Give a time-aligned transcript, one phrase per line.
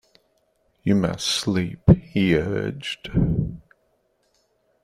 [0.81, 3.11] You must sleep, he urged.